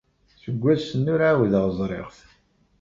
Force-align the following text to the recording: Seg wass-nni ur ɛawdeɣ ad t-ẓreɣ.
Seg 0.41 0.55
wass-nni 0.63 1.09
ur 1.15 1.21
ɛawdeɣ 1.29 1.63
ad 1.65 1.71
t-ẓreɣ. 1.73 2.11